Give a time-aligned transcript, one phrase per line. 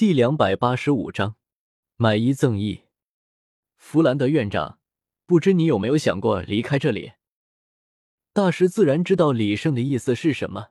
[0.00, 1.36] 第两百八十五章
[1.96, 2.84] 买一赠一。
[3.76, 4.78] 弗兰德院长，
[5.26, 7.12] 不知你有没有想过离开这里？
[8.32, 10.68] 大师自然知道李胜的意思是什么，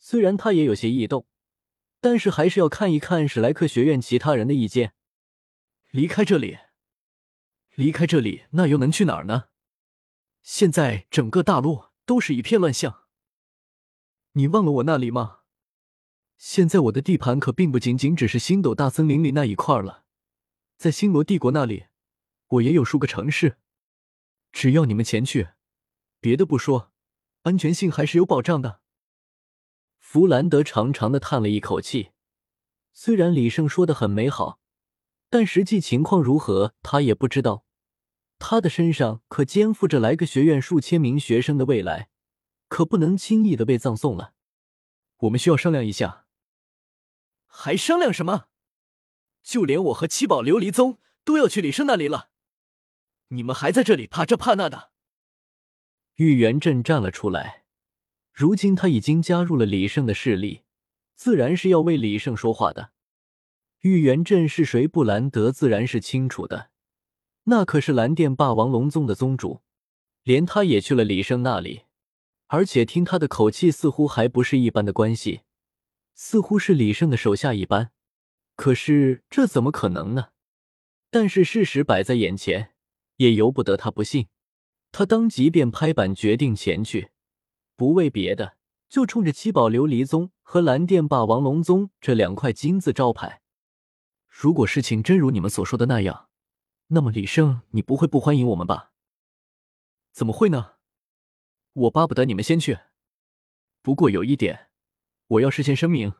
[0.00, 1.28] 虽然他也有些异动，
[2.00, 4.94] 但是还是要看一看史莱克学院其他人的意见。
[5.92, 6.58] 离开这里？
[7.76, 9.44] 离开这里，那又能去哪儿呢？
[10.42, 13.04] 现在整个大陆都是一片乱象。
[14.32, 15.39] 你忘了我那里吗？
[16.42, 20.04] 现在我的地盘可并不仅仅只是星斗大森林里那一块了，
[20.78, 21.88] 在星罗帝国那里，
[22.48, 23.58] 我也有数个城市。
[24.50, 25.50] 只要你们前去，
[26.18, 26.92] 别的不说，
[27.42, 28.80] 安全性还是有保障的。
[29.98, 32.12] 弗兰德长长的叹了一口气，
[32.94, 34.60] 虽然李胜说的很美好，
[35.28, 37.66] 但实际情况如何，他也不知道。
[38.38, 42.08] 他的身上可肩负着来个学院数千名学生的未来，
[42.68, 44.32] 可不能轻易的被葬送了。
[45.18, 46.24] 我们需要商量一下。
[47.52, 48.46] 还商量什么？
[49.42, 52.30] 就连我和七宝琉璃宗都要去李胜那里了，
[53.28, 54.92] 你们还在这里怕这怕那的？
[56.14, 57.64] 玉元镇站了出来，
[58.32, 60.62] 如今他已经加入了李胜的势力，
[61.14, 62.92] 自然是要为李胜说话的。
[63.80, 64.86] 玉元镇是谁？
[64.86, 66.70] 布兰德自然是清楚的，
[67.44, 69.62] 那可是蓝电霸王龙宗的宗主，
[70.22, 71.82] 连他也去了李胜那里，
[72.48, 75.40] 而且听他的口气，似乎还不是一般的关系。
[76.14, 77.90] 似乎是李胜的手下一般，
[78.56, 80.28] 可是这怎么可能呢？
[81.10, 82.74] 但是事实摆在眼前，
[83.16, 84.28] 也由不得他不信。
[84.92, 87.10] 他当即便拍板决定前去，
[87.76, 88.56] 不为别的，
[88.88, 93.42] 就冲着七宝琉璃宗和蓝电霸王龙宗这两块金字招牌。
[94.28, 96.28] 如果事情真如你们所说的那样，
[96.88, 98.92] 那么李胜，你不会不欢迎我们吧？
[100.12, 100.74] 怎么会呢？
[101.72, 102.78] 我巴不得你们先去。
[103.82, 104.69] 不过有一点。
[105.30, 106.14] 我要事先声明，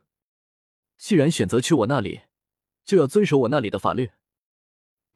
[0.96, 2.20] 既然选择去我那里，
[2.84, 4.12] 就要遵守我那里的法律。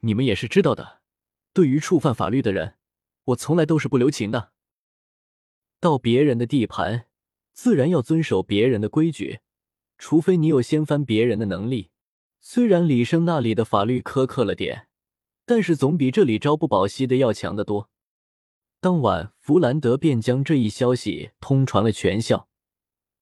[0.01, 1.03] 你们也是知道的，
[1.53, 2.75] 对于触犯法律的人，
[3.27, 4.51] 我从来都是不留情的。
[5.79, 7.07] 到别人的地盘，
[7.53, 9.39] 自然要遵守别人的规矩，
[9.97, 11.91] 除非你有掀翻别人的能力。
[12.41, 14.89] 虽然李生那里的法律苛刻了点，
[15.47, 17.89] 但是总比这里朝不保夕的要强得多。
[18.81, 22.49] 当晚，弗兰德便将这一消息通传了全校。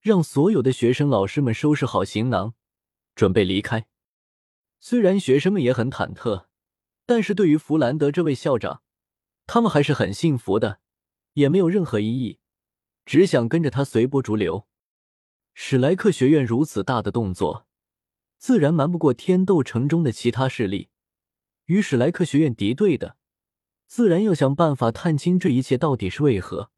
[0.02, 2.54] 让所有的学生、老师们收拾好行囊，
[3.14, 3.86] 准备离开。
[4.80, 6.46] 虽然学生们也很忐忑，
[7.06, 8.82] 但是对于弗兰德这位校长，
[9.46, 10.80] 他们还是很信服的，
[11.34, 12.40] 也没有任何异议，
[13.06, 14.66] 只想跟着他随波逐流。
[15.54, 17.68] 史莱克学院如此大的动作，
[18.38, 20.88] 自然瞒不过天斗城中的其他势力。
[21.66, 23.16] 与史莱克学院敌对的，
[23.86, 26.70] 自然要想办法探清这一切到底是为何；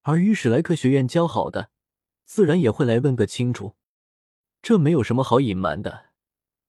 [0.00, 1.70] 而与史莱克学院交好的，
[2.26, 3.76] 自然也会来问个清楚，
[4.60, 6.06] 这没有什么好隐瞒的。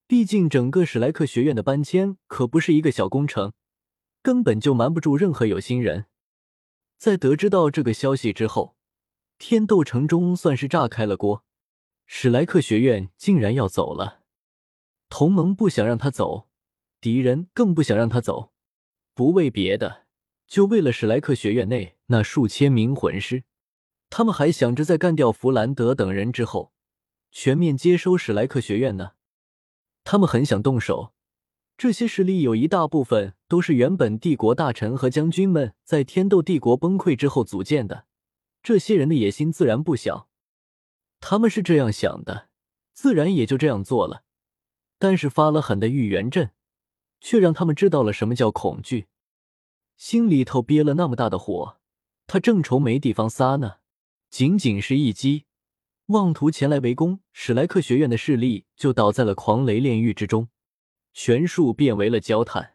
[0.06, 3.52] 毕竟整个史莱克学院的搬迁可不是一个小工程，
[4.22, 6.06] 根本就瞒不住任何有心人。
[6.96, 8.76] 在得知到这个消息之后，
[9.36, 11.44] 天斗城中算是炸开了锅。
[12.06, 14.22] 史莱克学院竟然要走了，
[15.10, 16.48] 同盟不想让他走，
[17.00, 18.52] 敌人更不想让他走，
[19.12, 20.06] 不为别的，
[20.46, 23.44] 就为了史莱克学院内那数千名魂师。
[24.10, 26.72] 他们还想着在干掉弗兰德等人之后，
[27.30, 29.12] 全面接收史莱克学院呢。
[30.04, 31.12] 他们很想动手。
[31.76, 38.06] 这些势力有一大部分都是原本帝国大臣和将军们在天斗帝国崩溃之后组建的，
[38.64, 40.28] 这些人的野心自然不小。
[41.20, 42.48] 他们是这样想的，
[42.92, 44.24] 自然也就这样做了。
[44.98, 46.50] 但是发了狠的玉元镇，
[47.20, 49.06] 却让他们知道了什么叫恐惧，
[49.96, 51.76] 心里头憋了那么大的火，
[52.26, 53.77] 他正愁没地方撒呢。
[54.30, 55.46] 仅仅是一击，
[56.06, 60.48] 妄图前来围攻史莱克学院的势力就倒在了狂雷炼狱之中，
[61.14, 62.74] 全数变为了焦炭。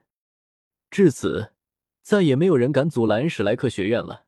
[0.90, 1.53] 至此，
[2.02, 4.25] 再也没有人敢阻拦史莱克学院了。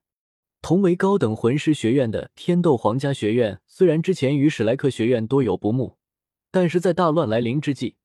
[0.62, 5.98] 同为高等魂师学院的天斗皇家学院，虽然之前与史莱克学院多有不睦，
[6.52, 7.98] 但是在大乱来临之际，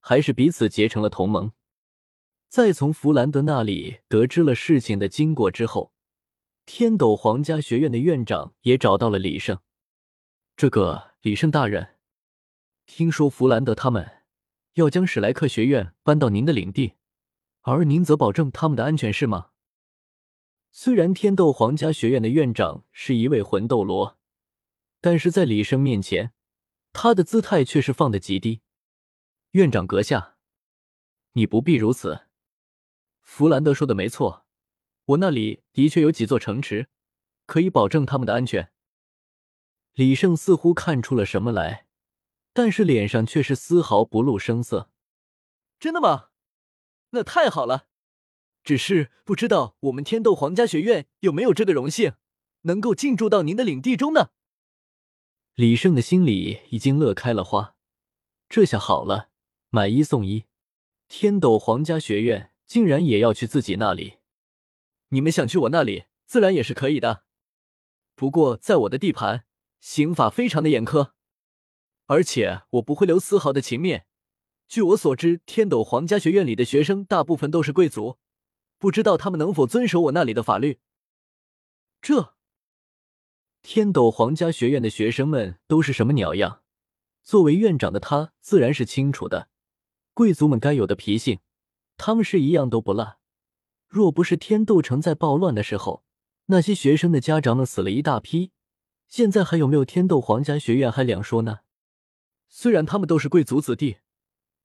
[0.00, 1.52] 还是彼此结成了同盟。
[2.48, 5.93] 在从弗兰德那里得知了事情的经过之后。
[6.66, 9.58] 天斗皇家学院的院长也找到了李胜。
[10.56, 11.96] 这个李胜大人，
[12.86, 14.22] 听说弗兰德他们
[14.74, 16.94] 要将史莱克学院搬到您的领地，
[17.60, 19.50] 而您则保证他们的安全，是吗？
[20.72, 24.18] 虽然天斗皇家学院的院长是一位魂斗罗，
[25.00, 26.32] 但是在李胜面前，
[26.92, 28.62] 他的姿态却是放得极低。
[29.50, 30.36] 院长阁下，
[31.32, 32.22] 你不必如此。
[33.20, 34.43] 弗兰德说的没错。
[35.06, 36.88] 我那里的确有几座城池，
[37.46, 38.70] 可以保证他们的安全。
[39.92, 41.86] 李胜似乎看出了什么来，
[42.52, 44.90] 但是脸上却是丝毫不露声色。
[45.78, 46.30] 真的吗？
[47.10, 47.88] 那太好了。
[48.64, 52.14] 只是不知道我们天斗皇家学院有没有这个荣幸，
[52.62, 54.30] 能够进驻到您的领地中呢？
[55.54, 57.76] 李胜的心里已经乐开了花，
[58.48, 59.28] 这下好了，
[59.68, 60.46] 买一送一，
[61.08, 64.14] 天斗皇家学院竟然也要去自己那里。
[65.14, 67.22] 你们想去我那里，自然也是可以的。
[68.16, 69.44] 不过在我的地盘，
[69.78, 71.12] 刑法非常的严苛，
[72.06, 74.06] 而且我不会留丝毫的情面。
[74.66, 78.18] 据我所知，天斗皇家学院里的学生大部分都是贵族。
[78.78, 80.80] 不知道他们能否遵守我那里的法律？
[82.02, 82.34] 这
[83.62, 86.62] 天斗皇家学院的学生们都是什么鸟样？
[87.22, 89.48] 作为院长的他自然是清楚的。
[90.12, 91.38] 贵族们该有的脾性，
[91.96, 93.18] 他们是一样都不落。
[93.94, 96.02] 若不是天斗城在暴乱的时候，
[96.46, 98.50] 那些学生的家长们死了一大批，
[99.06, 101.60] 现在还有没有天斗皇家学院还两说呢。
[102.48, 103.98] 虽然他们都是贵族子弟，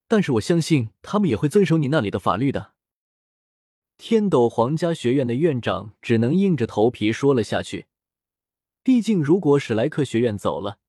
[0.08, 2.74] 但是我相信他们也会遵守你那里的法律的。
[4.00, 7.86] 天斗皇家学院的院长只能硬着头皮说了下去。
[8.82, 10.80] 毕竟，如果史莱克学院走了，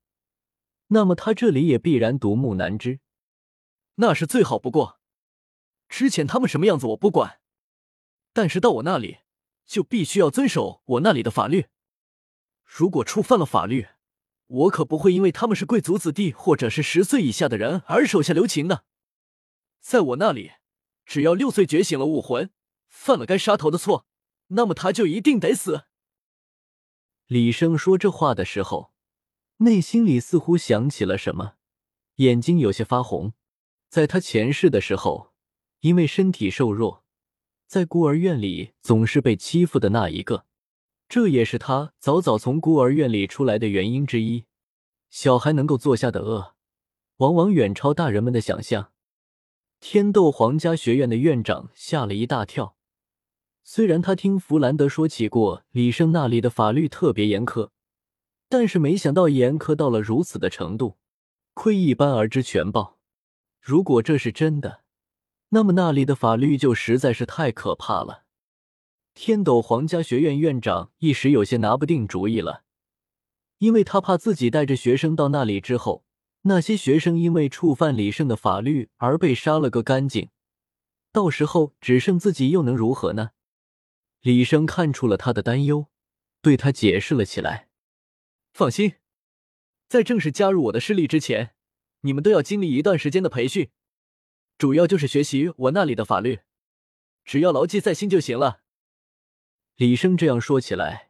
[0.87, 3.01] 那么他这里也必然独木难支。
[3.97, 4.99] 那是最好不过。
[5.87, 7.40] 之前他们什么样子我不管，
[8.33, 9.19] 但是到我那里
[9.65, 11.67] 就必须要遵守我那里的法律。
[12.63, 13.87] 如果触犯了法律，
[14.47, 18.85] 我可不会因为他们是贵族子弟或者是十岁以下的人而手下留情的。
[19.79, 20.51] 在我那里，
[21.05, 22.51] 只要六岁觉醒了武魂。
[22.93, 24.05] 犯了该杀头的错，
[24.47, 25.85] 那么他就一定得死。
[27.25, 28.93] 李生说这话的时候，
[29.59, 31.53] 内心里似乎想起了什么，
[32.15, 33.31] 眼睛有些发红。
[33.87, 35.33] 在他前世的时候，
[35.79, 37.00] 因为身体瘦弱，
[37.71, 40.43] 在孤儿院里总是被欺负的那一个，
[41.07, 44.43] 这也是他早早从孤儿院里出来的原因之一。
[45.09, 46.53] 小孩能够做下的恶，
[47.19, 48.91] 往往远超大人们的想象。
[49.79, 52.75] 天斗皇家学院的院长吓了一大跳。
[53.63, 57.69] 虽然他听弗兰德说起过李胜那里的法律特别严苛，
[58.49, 60.97] 但是没想到严苛到了如此的程度，
[61.53, 62.99] 窥一斑而知全豹。
[63.61, 64.81] 如果这是真的，
[65.53, 68.23] 那么那里的法律就实在是太可怕了。
[69.13, 72.63] 天斗皇家学院院长一时有些拿不定主意了，
[73.57, 76.05] 因为他怕自己带着学生到那里之后，
[76.43, 80.29] 那些学生因为触犯李胜的法律而被杀了个干净，
[81.11, 83.31] 到时候只剩自己又能如何呢？
[84.21, 85.87] 李生看出了他的担忧，
[86.41, 87.67] 对他解释了起来
[88.53, 88.93] ：“放心，
[89.89, 91.55] 在正式加入我的势力之前，
[92.01, 93.69] 你们都要经历一段时间的培训，
[94.61, 96.41] 主要就是学习我那里的法律，
[97.25, 98.61] 只要牢记在心就行了。”
[99.75, 101.09] 李生这样说起来，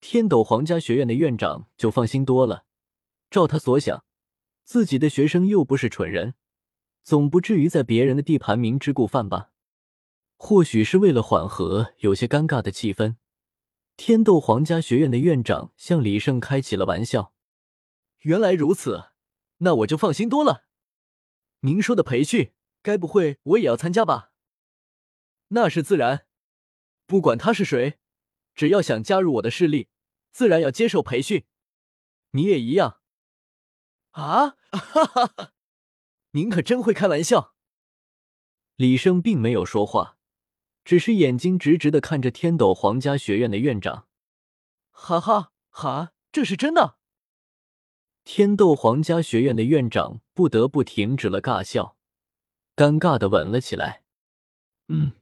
[0.00, 2.64] 天斗皇家学院的院长就放心多了。
[3.30, 4.04] 照他所想，
[4.64, 6.34] 自己的学生又不是蠢人，
[7.04, 9.52] 总不至于在别人的地盘明知故犯吧。
[10.36, 13.14] 或许是为了缓和有些尴尬的气氛，
[13.96, 17.32] 天斗皇家学院的院长向李胜开起了玩笑
[18.26, 19.10] ：“原来如此，
[19.58, 20.64] 那我就放心多了。
[21.60, 22.50] 您说的培训，
[22.82, 24.32] 该不会我也要参加吧？
[25.48, 26.26] 那是自然，
[27.06, 27.98] 不管他是谁，
[28.54, 29.88] 只要想加入我的势力，
[30.32, 31.44] 自然要接受培训。
[32.30, 33.00] 你也一样。”
[34.12, 35.52] 啊， 哈哈哈！
[36.32, 37.54] 您可真会开玩笑。
[38.76, 40.16] 李生并没有说话。
[40.82, 44.08] 只是眼睛直直的看着天斗皇家学院的院长，
[44.90, 46.96] 哈哈哈，这是真的！
[48.24, 51.98] 天斗皇家学院的院长不得不停止了尬笑，
[52.80, 54.00] 尴尬的吻了起来。
[54.88, 55.12] 嗯。